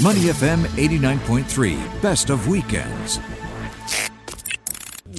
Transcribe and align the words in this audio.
Money 0.00 0.30
FM 0.30 0.62
89.3, 0.76 2.00
best 2.00 2.30
of 2.30 2.46
weekends. 2.46 3.18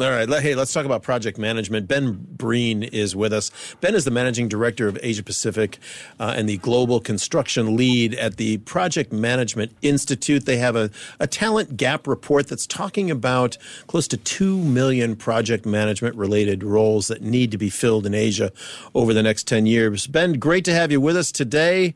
All 0.02 0.10
right. 0.10 0.30
Hey, 0.30 0.56
let's 0.56 0.72
talk 0.72 0.86
about 0.86 1.04
project 1.04 1.38
management. 1.38 1.90
Ben 1.90 2.14
Breen 2.14 2.84
is 2.84 3.18
with 3.18 3.34
us. 3.34 3.52
Ben 3.82 3.96
is 3.96 4.06
the 4.06 4.12
managing 4.12 4.48
director 4.48 4.88
of 4.88 4.98
Asia 5.04 5.24
Pacific 5.24 5.78
uh, 6.22 6.34
and 6.38 6.48
the 6.48 6.56
global 6.58 7.02
construction 7.02 7.76
lead 7.76 8.14
at 8.14 8.38
the 8.38 8.60
Project 8.60 9.12
Management 9.12 9.74
Institute. 9.82 10.46
They 10.46 10.56
have 10.56 10.78
a, 10.78 10.90
a 11.20 11.28
talent 11.28 11.76
gap 11.76 12.08
report 12.08 12.48
that's 12.48 12.66
talking 12.66 13.12
about 13.12 13.58
close 13.88 14.08
to 14.10 14.16
2 14.18 14.58
million 14.60 15.18
project 15.18 15.66
management 15.66 16.16
related 16.16 16.64
roles 16.64 17.10
that 17.10 17.22
need 17.22 17.52
to 17.52 17.58
be 17.58 17.70
filled 17.70 18.06
in 18.06 18.14
Asia 18.14 18.54
over 18.96 19.14
the 19.14 19.24
next 19.24 19.48
10 19.48 19.66
years. 19.66 20.08
Ben, 20.08 20.34
great 20.34 20.64
to 20.64 20.74
have 20.74 20.94
you 20.94 21.02
with 21.02 21.18
us 21.18 21.30
today. 21.30 21.94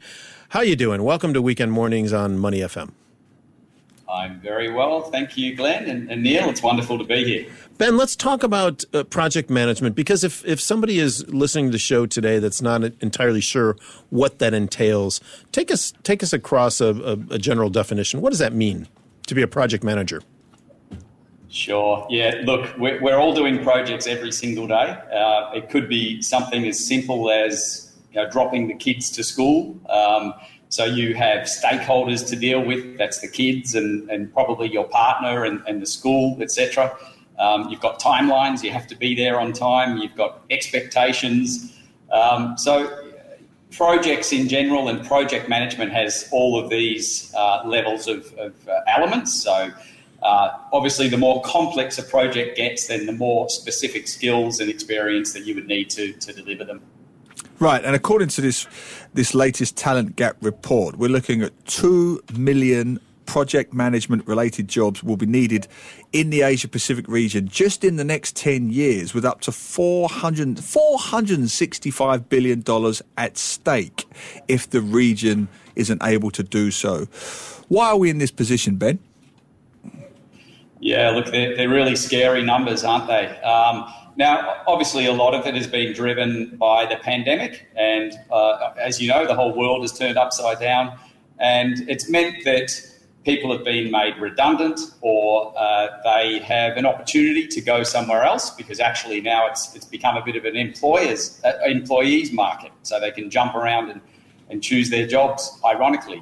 How 0.49 0.59
you 0.59 0.75
doing? 0.75 1.03
Welcome 1.03 1.33
to 1.35 1.41
Weekend 1.41 1.71
Mornings 1.71 2.11
on 2.11 2.37
Money 2.37 2.59
FM. 2.59 2.91
I'm 4.13 4.39
very 4.39 4.71
well. 4.71 5.01
Thank 5.01 5.37
you, 5.37 5.55
Glenn 5.55 5.89
and, 5.89 6.09
and 6.11 6.21
Neil. 6.21 6.47
It's 6.47 6.61
wonderful 6.61 6.99
to 6.99 7.03
be 7.03 7.23
here. 7.23 7.51
Ben, 7.79 7.97
let's 7.97 8.15
talk 8.15 8.43
about 8.43 8.83
uh, 8.93 9.03
project 9.03 9.49
management 9.49 9.95
because 9.95 10.23
if, 10.23 10.45
if 10.45 10.61
somebody 10.61 10.99
is 10.99 11.27
listening 11.33 11.65
to 11.65 11.71
the 11.71 11.79
show 11.79 12.05
today 12.05 12.37
that's 12.37 12.61
not 12.61 12.83
entirely 13.01 13.41
sure 13.41 13.75
what 14.11 14.37
that 14.37 14.53
entails, 14.53 15.19
take 15.51 15.71
us 15.71 15.93
take 16.03 16.21
us 16.21 16.31
across 16.31 16.79
a, 16.79 16.89
a, 16.89 17.33
a 17.33 17.39
general 17.39 17.71
definition. 17.71 18.21
What 18.21 18.29
does 18.29 18.39
that 18.39 18.53
mean 18.53 18.87
to 19.25 19.33
be 19.33 19.41
a 19.41 19.47
project 19.47 19.83
manager? 19.83 20.21
Sure. 21.49 22.05
Yeah. 22.09 22.41
Look, 22.45 22.77
we're, 22.77 23.01
we're 23.01 23.17
all 23.17 23.33
doing 23.33 23.63
projects 23.63 24.07
every 24.07 24.31
single 24.31 24.67
day. 24.67 24.97
Uh, 25.13 25.51
it 25.53 25.69
could 25.69 25.89
be 25.89 26.21
something 26.21 26.67
as 26.67 26.83
simple 26.83 27.31
as 27.31 27.95
you 28.11 28.21
know, 28.21 28.29
dropping 28.29 28.67
the 28.67 28.75
kids 28.75 29.09
to 29.11 29.23
school. 29.23 29.79
Um, 29.89 30.33
so 30.73 30.85
you 30.85 31.13
have 31.13 31.43
stakeholders 31.43 32.27
to 32.29 32.35
deal 32.35 32.59
with. 32.59 32.97
That's 32.97 33.19
the 33.19 33.27
kids 33.27 33.75
and, 33.75 34.09
and 34.09 34.33
probably 34.33 34.71
your 34.71 34.85
partner 34.85 35.43
and, 35.43 35.61
and 35.67 35.79
the 35.79 35.85
school, 35.85 36.35
etc. 36.41 36.97
Um, 37.37 37.69
you've 37.69 37.79
got 37.79 38.01
timelines, 38.01 38.63
you 38.63 38.71
have 38.71 38.87
to 38.87 38.95
be 38.95 39.13
there 39.13 39.39
on 39.39 39.53
time, 39.53 39.99
you've 39.99 40.15
got 40.15 40.41
expectations. 40.49 41.77
Um, 42.11 42.57
so, 42.57 42.89
projects 43.69 44.33
in 44.33 44.49
general 44.49 44.87
and 44.87 45.05
project 45.05 45.47
management 45.47 45.91
has 45.91 46.27
all 46.31 46.59
of 46.59 46.71
these 46.71 47.31
uh, 47.35 47.61
levels 47.67 48.07
of, 48.07 48.33
of 48.39 48.67
uh, 48.67 48.79
elements. 48.87 49.43
So, 49.43 49.69
uh, 50.23 50.49
obviously, 50.71 51.07
the 51.07 51.19
more 51.19 51.39
complex 51.43 51.99
a 51.99 52.03
project 52.03 52.57
gets, 52.57 52.87
then 52.87 53.05
the 53.05 53.13
more 53.13 53.47
specific 53.47 54.07
skills 54.07 54.59
and 54.59 54.71
experience 54.71 55.33
that 55.33 55.45
you 55.45 55.53
would 55.53 55.67
need 55.67 55.91
to, 55.91 56.13
to 56.13 56.33
deliver 56.33 56.63
them. 56.63 56.81
Right, 57.63 57.85
and 57.85 57.95
according 57.95 58.27
to 58.27 58.41
this 58.41 58.67
this 59.13 59.33
latest 59.33 59.77
talent 59.77 60.17
gap 60.17 60.35
report, 60.41 60.97
we're 60.97 61.07
looking 61.07 61.41
at 61.41 61.53
two 61.65 62.21
million 62.37 62.99
project 63.25 63.73
management 63.73 64.27
related 64.27 64.67
jobs 64.67 65.01
will 65.01 65.15
be 65.15 65.25
needed 65.25 65.69
in 66.11 66.29
the 66.29 66.41
Asia 66.41 66.67
Pacific 66.67 67.07
region 67.07 67.47
just 67.47 67.85
in 67.85 67.95
the 67.95 68.03
next 68.03 68.35
10 68.35 68.69
years, 68.69 69.13
with 69.13 69.23
up 69.23 69.39
to 69.39 69.53
400, 69.53 70.57
$465 70.57 72.27
billion 72.27 72.61
at 73.17 73.37
stake 73.37 74.07
if 74.49 74.69
the 74.69 74.81
region 74.81 75.47
isn't 75.77 76.03
able 76.03 76.31
to 76.31 76.43
do 76.43 76.69
so. 76.69 77.05
Why 77.69 77.91
are 77.91 77.97
we 77.97 78.09
in 78.09 78.17
this 78.17 78.31
position, 78.31 78.75
Ben? 78.75 78.99
Yeah, 80.81 81.11
look, 81.11 81.27
they're, 81.27 81.55
they're 81.55 81.69
really 81.69 81.95
scary 81.95 82.43
numbers, 82.43 82.83
aren't 82.83 83.07
they? 83.07 83.27
Um, 83.39 83.85
now, 84.15 84.61
obviously, 84.67 85.05
a 85.05 85.13
lot 85.13 85.33
of 85.33 85.45
it 85.47 85.55
has 85.55 85.67
been 85.67 85.93
driven 85.93 86.55
by 86.57 86.85
the 86.85 86.97
pandemic, 86.97 87.67
and 87.75 88.13
uh, 88.31 88.73
as 88.77 89.01
you 89.01 89.07
know, 89.07 89.25
the 89.25 89.35
whole 89.35 89.55
world 89.55 89.81
has 89.81 89.97
turned 89.97 90.17
upside 90.17 90.59
down, 90.59 90.97
and 91.39 91.89
it's 91.89 92.09
meant 92.09 92.43
that 92.45 92.71
people 93.25 93.51
have 93.55 93.63
been 93.63 93.89
made 93.89 94.17
redundant 94.19 94.79
or 95.01 95.53
uh, 95.57 95.87
they 96.03 96.39
have 96.39 96.77
an 96.77 96.85
opportunity 96.85 97.47
to 97.47 97.61
go 97.61 97.83
somewhere 97.83 98.23
else 98.23 98.49
because 98.51 98.79
actually 98.79 99.21
now 99.21 99.47
it's, 99.47 99.73
it's 99.75 99.85
become 99.85 100.17
a 100.17 100.23
bit 100.23 100.35
of 100.35 100.45
an 100.45 100.55
employers 100.55 101.41
uh, 101.45 101.53
employees 101.65 102.31
market. 102.33 102.71
So 102.83 102.99
they 102.99 103.11
can 103.11 103.29
jump 103.29 103.55
around 103.55 103.89
and, 103.89 104.01
and 104.49 104.61
choose 104.61 104.89
their 104.89 105.07
jobs 105.07 105.57
ironically. 105.65 106.21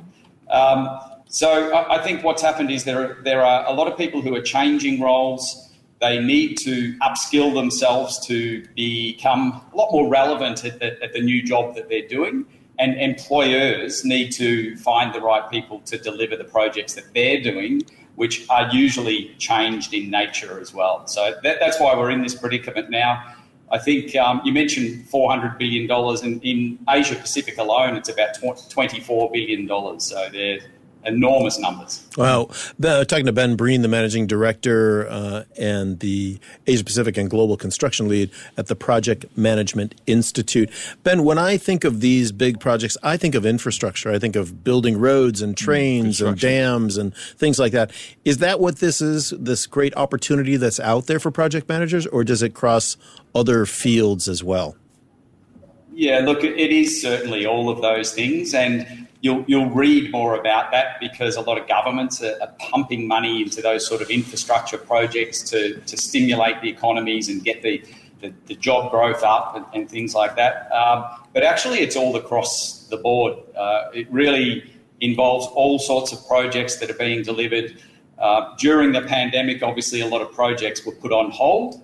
Um, 0.49 0.99
so 1.27 1.71
I, 1.71 1.97
I, 1.97 2.03
think 2.03 2.23
what's 2.23 2.41
happened 2.41 2.69
is 2.71 2.83
there 2.83 3.01
are, 3.01 3.23
there 3.23 3.43
are 3.43 3.66
a 3.66 3.73
lot 3.73 3.87
of 3.87 3.97
people 3.97 4.21
who 4.21 4.35
are 4.35 4.41
changing 4.41 5.01
roles 5.01 5.70
they 6.01 6.19
need 6.19 6.57
to 6.57 6.97
upskill 7.00 7.53
themselves 7.53 8.25
to 8.28 8.66
become 8.75 9.62
a 9.72 9.78
lot 9.78 9.91
more 9.91 10.09
relevant 10.09 10.66
at 10.66 10.79
the, 10.79 11.01
at 11.03 11.13
the 11.13 11.22
new 11.22 11.41
job 11.44 11.75
that 11.75 11.88
they're 11.89 12.07
doing 12.07 12.45
and 12.81 13.00
employers 13.00 14.03
need 14.03 14.31
to 14.31 14.75
find 14.78 15.13
the 15.13 15.22
right 15.22 15.50
people 15.51 15.79
to 15.81 16.00
deliver 16.00 16.35
the 16.35 16.44
projects 16.44 16.95
that 16.95 17.13
they're 17.13 17.40
doing, 17.40 17.84
which 18.16 18.50
are 18.50 18.67
usually 18.73 19.35
changed 19.38 19.94
in 19.94 20.09
nature 20.09 20.59
as 20.59 20.73
well. 20.73 21.06
So 21.06 21.35
that, 21.44 21.59
that's 21.59 21.79
why 21.79 21.95
we're 21.95 22.09
in 22.09 22.23
this 22.23 22.34
predicament 22.34 22.90
now. 22.90 23.35
I 23.72 23.78
think 23.78 24.16
um, 24.16 24.41
you 24.44 24.51
mentioned 24.51 25.06
$400 25.06 25.59
billion, 25.59 25.90
and 25.90 26.44
in 26.44 26.79
Asia 26.90 27.16
Pacific 27.16 27.59
alone, 27.59 27.95
it's 27.95 28.09
about 28.09 28.35
$24 28.35 29.31
billion. 29.31 30.00
So 30.00 30.29
they're 30.31 30.59
enormous 31.06 31.59
numbers. 31.59 32.07
Wow. 32.17 32.50
The, 32.78 33.06
talking 33.06 33.25
to 33.25 33.31
Ben 33.31 33.56
Breen, 33.56 33.81
the 33.81 33.88
managing 33.88 34.28
director 34.28 35.07
uh, 35.09 35.44
and 35.57 36.00
the 36.00 36.39
Asia 36.67 36.84
Pacific 36.84 37.17
and 37.17 37.29
Global 37.29 37.57
Construction 37.57 38.07
Lead 38.07 38.31
at 38.57 38.67
the 38.67 38.75
Project 38.75 39.25
Management 39.38 39.95
Institute. 40.07 40.69
Ben, 41.03 41.23
when 41.23 41.38
I 41.38 41.57
think 41.57 41.84
of 41.84 42.01
these 42.01 42.31
big 42.31 42.59
projects, 42.59 42.97
I 43.03 43.17
think 43.17 43.35
of 43.35 43.45
infrastructure. 43.45 44.11
I 44.11 44.19
think 44.19 44.35
of 44.35 44.63
building 44.63 45.00
roads 45.00 45.41
and 45.41 45.56
mm, 45.56 45.59
trains 45.59 46.22
and 46.22 46.38
dams 46.40 46.97
and 46.97 47.16
things 47.16 47.59
like 47.59 47.72
that. 47.72 47.91
Is 48.25 48.38
that 48.40 48.59
what 48.59 48.78
this 48.78 49.01
is, 49.01 49.31
this 49.31 49.66
great 49.67 49.95
opportunity 49.95 50.57
that's 50.57 50.79
out 50.79 51.07
there 51.07 51.19
for 51.19 51.31
project 51.31 51.67
managers, 51.69 52.06
or 52.07 52.23
does 52.23 52.41
it 52.41 52.53
cross 52.53 52.97
other 53.34 53.66
fields 53.66 54.28
as 54.28 54.44
well? 54.44 54.75
Yeah, 55.94 56.19
look, 56.19 56.44
it 56.44 56.72
is 56.72 57.01
certainly 57.01 57.45
all 57.45 57.69
of 57.69 57.81
those 57.81 58.13
things. 58.13 58.53
And 58.53 59.07
you'll, 59.21 59.45
you'll 59.47 59.69
read 59.69 60.11
more 60.11 60.35
about 60.35 60.71
that 60.71 60.99
because 60.99 61.35
a 61.35 61.41
lot 61.41 61.57
of 61.57 61.67
governments 61.67 62.21
are, 62.21 62.35
are, 62.41 62.51
pumping 62.59 63.07
money 63.07 63.41
into 63.41 63.61
those 63.61 63.87
sort 63.87 64.01
of 64.01 64.09
infrastructure 64.09 64.77
projects 64.77 65.41
to, 65.43 65.79
to 65.81 65.95
stimulate 65.95 66.61
the 66.61 66.69
economies 66.69 67.29
and 67.29 67.43
get 67.43 67.61
the, 67.61 67.83
the, 68.19 68.33
the 68.47 68.55
job 68.55 68.91
growth 68.91 69.23
up 69.23 69.55
and, 69.55 69.65
and 69.73 69.89
things 69.89 70.13
like 70.13 70.35
that. 70.35 70.71
Um, 70.71 71.05
but 71.33 71.43
actually, 71.43 71.79
it's 71.79 71.95
all 71.95 72.15
across 72.15 72.87
the 72.87 72.97
board. 72.97 73.37
Uh, 73.55 73.89
it 73.93 74.11
really 74.11 74.71
involves 74.99 75.47
all 75.47 75.79
sorts 75.79 76.11
of 76.11 76.27
projects 76.27 76.77
that 76.77 76.89
are 76.89 76.95
being 76.95 77.23
delivered. 77.23 77.81
Uh, 78.17 78.55
during 78.57 78.91
the 78.91 79.01
pandemic, 79.01 79.63
obviously, 79.63 80.01
a 80.01 80.07
lot 80.07 80.21
of 80.21 80.31
projects 80.31 80.85
were 80.85 80.93
put 80.93 81.11
on 81.11 81.31
hold, 81.31 81.81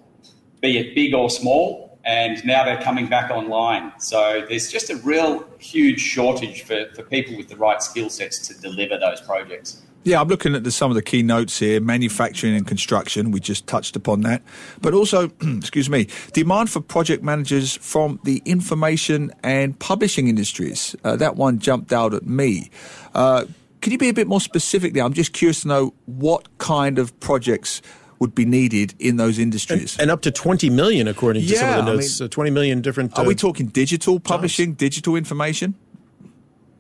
be 0.62 0.78
it 0.78 0.96
big 0.96 1.14
or 1.14 1.30
small 1.30 1.87
and 2.08 2.44
now 2.46 2.64
they're 2.64 2.82
coming 2.82 3.08
back 3.08 3.30
online. 3.30 3.92
So 4.00 4.46
there's 4.48 4.72
just 4.72 4.90
a 4.90 4.96
real 4.98 5.46
huge 5.60 6.00
shortage 6.00 6.64
for, 6.64 6.86
for 6.96 7.04
people 7.04 7.36
with 7.36 7.50
the 7.50 7.58
right 7.58 7.84
skill 7.84 8.10
sets 8.10 8.48
to 8.48 8.60
deliver 8.60 8.98
those 8.98 9.20
projects. 9.22 9.84
Yeah, 10.06 10.22
I'm 10.22 10.30
looking 10.30 10.56
at 10.56 10.64
the, 10.64 10.72
some 10.72 10.90
of 10.90 10.96
the 10.96 11.02
key 11.02 11.22
notes 11.22 11.60
here 11.60 11.82
manufacturing 11.82 12.56
and 12.56 12.66
construction. 12.66 13.32
We 13.32 13.42
just 13.42 13.68
touched 13.68 13.98
upon 13.98 14.22
that. 14.22 14.42
But 14.82 14.94
also, 14.94 15.30
excuse 15.42 15.90
me, 15.90 16.08
demand 16.32 16.70
for 16.70 16.80
project 16.80 17.24
managers 17.24 17.76
from 17.76 18.22
the 18.24 18.42
information 18.46 19.34
and 19.44 19.78
publishing 19.78 20.30
industries. 20.30 20.96
Uh, 21.04 21.18
that 21.18 21.36
one 21.36 21.60
jumped 21.60 21.92
out 21.92 22.14
at 22.14 22.26
me. 22.26 22.72
Uh, 23.14 23.46
can 23.82 23.92
you 23.92 23.98
be 23.98 24.08
a 24.08 24.14
bit 24.14 24.28
more 24.28 24.40
specific 24.40 24.94
there? 24.94 25.04
I'm 25.04 25.14
just 25.14 25.34
curious 25.34 25.62
to 25.64 25.68
know 25.68 25.94
what 26.06 26.58
kind 26.58 27.00
of 27.00 27.18
projects 27.20 27.82
would 28.20 28.34
be 28.34 28.46
needed 28.46 28.94
in 29.00 29.18
those 29.18 29.38
industries. 29.40 29.94
And, 29.96 30.04
and 30.04 30.12
up 30.12 30.22
to 30.22 30.32
20 30.32 30.70
million, 30.70 31.08
according 31.08 31.44
to 31.44 31.48
yeah, 31.48 31.60
some 31.60 31.70
of 31.70 31.76
the 31.78 31.92
notes. 31.94 31.98
I 31.98 32.02
mean, 32.02 32.10
so 32.10 32.28
20 32.28 32.52
million 32.52 32.82
different. 32.82 33.18
Uh, 33.18 33.22
are 33.22 33.28
we 33.28 33.34
uh, 33.34 33.38
talking 33.38 33.68
digital 33.68 34.20
publishing, 34.20 34.72
jobs. 34.72 34.80
digital 34.80 35.16
information? 35.16 35.76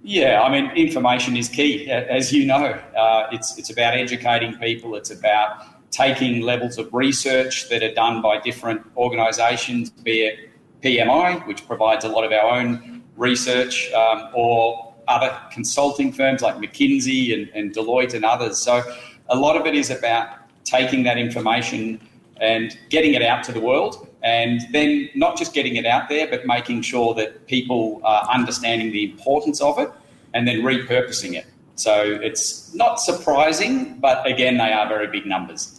Yeah, 0.03 0.41
I 0.41 0.49
mean, 0.49 0.71
information 0.71 1.35
is 1.35 1.49
key, 1.49 1.91
as 1.91 2.31
you 2.31 2.45
know. 2.45 2.79
Uh, 2.97 3.27
it's 3.31 3.57
it's 3.57 3.69
about 3.69 3.93
educating 3.93 4.57
people. 4.57 4.95
It's 4.95 5.11
about 5.11 5.65
taking 5.91 6.41
levels 6.41 6.77
of 6.77 6.93
research 6.93 7.67
that 7.69 7.83
are 7.83 7.93
done 7.93 8.21
by 8.21 8.39
different 8.39 8.81
organisations, 8.95 9.89
be 9.89 10.21
it 10.21 10.49
PMI, 10.81 11.45
which 11.47 11.67
provides 11.67 12.05
a 12.05 12.09
lot 12.09 12.23
of 12.23 12.31
our 12.31 12.57
own 12.57 13.03
research, 13.17 13.91
um, 13.91 14.29
or 14.33 14.93
other 15.07 15.37
consulting 15.51 16.11
firms 16.11 16.41
like 16.41 16.55
McKinsey 16.55 17.33
and, 17.33 17.49
and 17.53 17.73
Deloitte 17.73 18.13
and 18.13 18.23
others. 18.23 18.61
So 18.61 18.83
a 19.29 19.35
lot 19.35 19.55
of 19.55 19.65
it 19.65 19.75
is 19.75 19.89
about 19.89 20.46
taking 20.67 21.03
that 21.03 21.17
information 21.17 21.99
and 22.39 22.77
getting 22.89 23.13
it 23.13 23.23
out 23.23 23.43
to 23.45 23.51
the 23.51 23.59
world, 23.59 24.07
and 24.21 24.61
then 24.71 25.09
not 25.15 25.37
just 25.37 25.53
getting 25.53 25.75
it 25.75 25.85
out 25.85 26.09
there, 26.09 26.27
but 26.27 26.45
making 26.45 26.81
sure 26.81 27.13
that 27.15 27.47
people 27.47 28.01
are 28.03 28.27
understanding 28.29 28.91
the 28.91 29.09
importance 29.11 29.61
of 29.61 29.79
it 29.79 29.89
and 30.33 30.47
then 30.47 30.61
repurposing 30.61 31.33
it. 31.33 31.45
So 31.75 32.19
it's 32.21 32.73
not 32.75 32.99
surprising, 32.99 33.99
but 33.99 34.25
again, 34.27 34.57
they 34.57 34.71
are 34.71 34.87
very 34.87 35.07
big 35.07 35.25
numbers. 35.25 35.73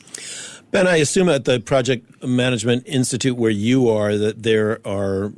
Ben, 0.70 0.87
I 0.87 0.96
assume 0.96 1.29
at 1.29 1.44
the 1.44 1.61
Project 1.61 2.23
Management 2.23 2.87
Institute 2.87 3.37
where 3.37 3.50
you 3.50 3.88
are 3.88 4.17
that 4.17 4.43
there 4.43 4.87
are 4.87 5.32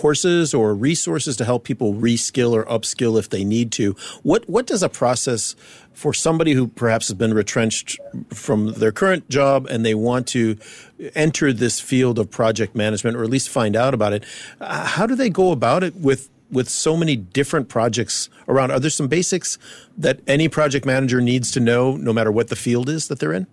courses 0.00 0.54
or 0.54 0.74
resources 0.74 1.36
to 1.36 1.44
help 1.44 1.62
people 1.62 1.92
reskill 1.92 2.52
or 2.52 2.64
upskill 2.64 3.18
if 3.18 3.28
they 3.28 3.44
need 3.44 3.70
to. 3.72 3.94
What 4.22 4.48
what 4.48 4.66
does 4.66 4.82
a 4.82 4.88
process 4.88 5.54
for 5.92 6.14
somebody 6.14 6.54
who 6.54 6.68
perhaps 6.68 7.08
has 7.08 7.18
been 7.18 7.34
retrenched 7.34 7.98
from 8.32 8.72
their 8.72 8.92
current 8.92 9.28
job 9.28 9.66
and 9.66 9.84
they 9.84 9.94
want 9.94 10.26
to 10.28 10.56
enter 11.14 11.52
this 11.52 11.80
field 11.80 12.18
of 12.18 12.30
project 12.30 12.74
management 12.74 13.14
or 13.14 13.22
at 13.22 13.28
least 13.28 13.50
find 13.50 13.76
out 13.76 13.92
about 13.92 14.14
it? 14.14 14.24
Uh, 14.58 14.86
how 14.86 15.06
do 15.06 15.14
they 15.14 15.28
go 15.28 15.52
about 15.52 15.84
it 15.84 15.94
with 15.96 16.30
with 16.50 16.70
so 16.70 16.96
many 16.96 17.14
different 17.14 17.68
projects 17.68 18.30
around? 18.48 18.70
Are 18.70 18.80
there 18.80 18.90
some 18.90 19.06
basics 19.06 19.58
that 19.98 20.20
any 20.26 20.48
project 20.48 20.86
manager 20.86 21.20
needs 21.20 21.50
to 21.52 21.60
know, 21.60 21.96
no 21.96 22.12
matter 22.12 22.32
what 22.32 22.48
the 22.48 22.56
field 22.56 22.88
is 22.88 23.08
that 23.08 23.18
they're 23.18 23.34
in? 23.34 23.46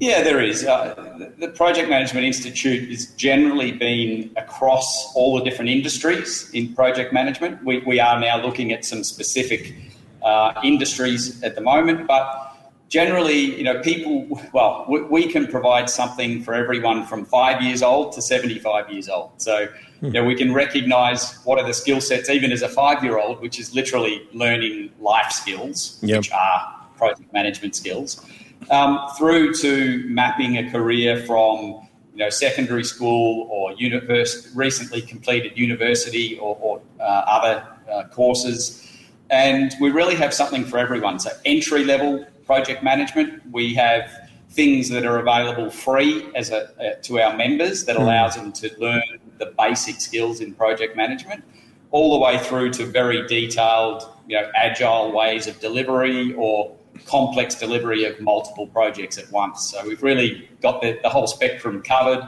Yeah, 0.00 0.22
there 0.22 0.40
is. 0.40 0.64
Uh, 0.64 1.28
the 1.38 1.48
Project 1.48 1.88
Management 1.88 2.24
Institute 2.24 2.88
has 2.90 3.06
generally 3.16 3.72
been 3.72 4.30
across 4.36 5.12
all 5.16 5.36
the 5.36 5.44
different 5.44 5.70
industries 5.70 6.50
in 6.52 6.72
project 6.74 7.12
management. 7.12 7.64
We, 7.64 7.78
we 7.80 7.98
are 7.98 8.20
now 8.20 8.40
looking 8.40 8.72
at 8.72 8.84
some 8.84 9.02
specific 9.02 9.74
uh, 10.22 10.54
industries 10.62 11.42
at 11.42 11.56
the 11.56 11.62
moment, 11.62 12.06
but 12.06 12.56
generally, 12.88 13.56
you 13.56 13.64
know, 13.64 13.80
people, 13.80 14.40
well, 14.52 14.86
we, 14.88 15.02
we, 15.02 15.26
can 15.26 15.48
provide 15.48 15.90
something 15.90 16.42
for 16.42 16.54
everyone 16.54 17.04
from 17.04 17.24
five 17.24 17.60
years 17.60 17.82
old 17.82 18.12
to 18.12 18.22
75 18.22 18.90
years 18.90 19.08
old. 19.08 19.32
So, 19.38 19.66
you 20.00 20.10
know, 20.10 20.24
we 20.24 20.36
can 20.36 20.54
recognize 20.54 21.38
what 21.44 21.58
are 21.58 21.66
the 21.66 21.74
skill 21.74 22.00
sets, 22.00 22.30
even 22.30 22.52
as 22.52 22.62
a 22.62 22.68
five 22.68 23.02
year 23.02 23.18
old, 23.18 23.40
which 23.40 23.58
is 23.58 23.74
literally 23.74 24.28
learning 24.32 24.92
life 25.00 25.32
skills, 25.32 25.98
yep. 26.02 26.18
which 26.18 26.30
are 26.30 26.76
project 26.96 27.32
management 27.32 27.74
skills 27.74 28.24
um, 28.70 29.08
through 29.16 29.54
to 29.54 30.04
mapping 30.08 30.58
a 30.58 30.70
career 30.70 31.24
from 31.24 31.88
you 32.12 32.24
know 32.24 32.30
secondary 32.30 32.84
school 32.84 33.46
or 33.50 33.72
university, 33.74 34.48
recently 34.54 35.00
completed 35.00 35.56
university 35.56 36.38
or, 36.38 36.56
or 36.60 36.80
uh, 37.00 37.02
other 37.02 37.66
uh, 37.90 38.04
courses. 38.08 38.84
And 39.30 39.74
we 39.80 39.90
really 39.90 40.14
have 40.16 40.32
something 40.32 40.64
for 40.64 40.78
everyone. 40.78 41.18
So 41.18 41.30
entry 41.44 41.84
level 41.84 42.26
project 42.46 42.82
management, 42.82 43.42
we 43.52 43.74
have 43.74 44.10
things 44.50 44.88
that 44.88 45.04
are 45.04 45.18
available 45.18 45.70
free 45.70 46.26
as 46.34 46.50
a, 46.50 46.70
uh, 46.80 46.94
to 47.02 47.20
our 47.20 47.36
members 47.36 47.84
that 47.84 47.96
hmm. 47.96 48.02
allows 48.02 48.34
them 48.34 48.52
to 48.52 48.74
learn 48.78 49.02
the 49.38 49.52
basic 49.58 50.00
skills 50.00 50.40
in 50.40 50.54
project 50.54 50.96
management 50.96 51.44
all 51.90 52.18
the 52.18 52.24
way 52.24 52.38
through 52.38 52.70
to 52.70 52.84
very 52.84 53.26
detailed, 53.26 54.02
you 54.26 54.38
know, 54.38 54.50
agile 54.54 55.12
ways 55.12 55.46
of 55.46 55.58
delivery 55.60 56.34
or 56.34 56.76
complex 57.06 57.54
delivery 57.54 58.04
of 58.04 58.20
multiple 58.20 58.66
projects 58.66 59.18
at 59.18 59.30
once. 59.30 59.70
So 59.70 59.86
we've 59.86 60.02
really 60.02 60.48
got 60.60 60.82
the, 60.82 60.98
the 61.02 61.08
whole 61.08 61.26
spectrum 61.26 61.82
covered. 61.82 62.22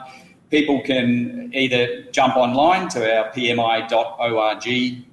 People 0.49 0.81
can 0.81 1.51
either 1.53 2.03
jump 2.11 2.35
online 2.35 2.89
to 2.89 3.17
our 3.17 3.31
pmi.org 3.31 4.63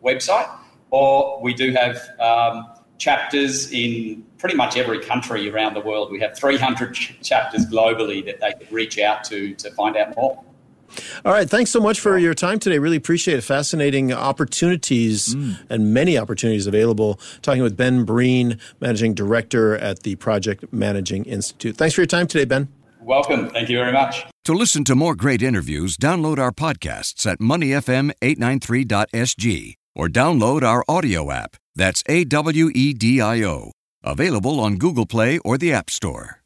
website, 0.03 0.51
or 0.91 1.41
we 1.41 1.55
do 1.55 1.73
have 1.73 2.01
um, 2.19 2.67
chapters 2.99 3.71
in 3.73 4.25
pretty 4.39 4.57
much 4.57 4.77
every 4.77 5.01
country 5.01 5.49
around 5.49 5.75
the 5.75 5.81
world. 5.81 6.11
We 6.11 6.21
have 6.21 6.37
300 6.37 6.95
ch- 6.95 7.19
chapters 7.23 7.67
globally 7.67 8.25
that 8.27 8.41
they 8.41 8.53
can 8.53 8.75
reach 8.75 8.99
out 8.99 9.25
to 9.25 9.55
to 9.55 9.71
find 9.73 9.97
out 9.97 10.17
more. 10.17 10.43
All 11.25 11.33
right. 11.33 11.49
Thanks 11.49 11.71
so 11.71 11.81
much 11.81 12.01
for 12.01 12.19
your 12.19 12.35
time 12.35 12.59
today. 12.59 12.79
Really 12.79 12.97
appreciate 12.97 13.39
it. 13.39 13.43
Fascinating 13.43 14.13
opportunities 14.13 15.35
mm. 15.35 15.59
and 15.71 15.95
many 15.95 16.19
opportunities 16.19 16.67
available. 16.67 17.21
Talking 17.43 17.63
with 17.63 17.77
Ben 17.77 18.05
Breen, 18.05 18.59
Managing 18.81 19.15
Director 19.15 19.77
at 19.77 20.03
the 20.03 20.17
Project 20.17 20.65
Managing 20.73 21.25
Institute. 21.25 21.77
Thanks 21.77 21.95
for 21.95 22.03
your 22.03 22.07
time 22.07 22.27
today, 22.27 22.45
Ben. 22.45 22.69
Welcome. 23.01 23.49
Thank 23.51 23.71
you 23.71 23.79
very 23.79 23.93
much. 23.93 24.27
To 24.45 24.53
listen 24.53 24.85
to 24.85 24.95
more 24.95 25.15
great 25.15 25.43
interviews, 25.43 25.97
download 25.97 26.39
our 26.39 26.53
podcasts 26.53 27.27
at 27.27 27.39
moneyfm893.sg 27.39 29.75
or 29.95 30.09
download 30.09 30.63
our 30.63 30.85
audio 30.89 31.31
app. 31.31 31.57
That's 31.75 32.03
A 32.07 32.25
W 32.25 32.71
E 32.75 32.93
D 32.93 33.21
I 33.21 33.43
O. 33.45 33.73
Available 34.03 34.61
on 34.61 34.77
Google 34.77 35.07
Play 35.07 35.39
or 35.39 35.57
the 35.59 35.73
App 35.73 35.91
Store. 35.91 36.38